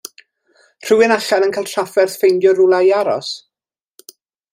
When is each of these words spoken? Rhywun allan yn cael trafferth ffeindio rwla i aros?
Rhywun 0.85 1.11
allan 1.15 1.45
yn 1.47 1.53
cael 1.57 1.67
trafferth 1.73 2.15
ffeindio 2.21 2.55
rwla 2.61 2.81
i 2.89 2.93
aros? 3.01 3.31